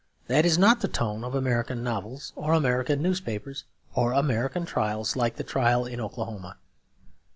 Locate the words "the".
0.81-0.87, 5.35-5.43